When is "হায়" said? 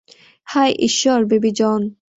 0.47-0.73